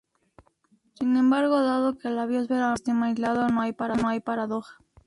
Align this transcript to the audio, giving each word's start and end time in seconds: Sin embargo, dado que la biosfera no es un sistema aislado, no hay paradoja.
Sin 0.95 1.15
embargo, 1.15 1.61
dado 1.61 1.95
que 1.95 2.09
la 2.09 2.25
biosfera 2.25 2.61
no 2.61 2.67
es 2.69 2.71
un 2.71 2.77
sistema 2.77 3.05
aislado, 3.05 3.47
no 3.49 3.61
hay 3.61 3.73
paradoja. 4.19 4.79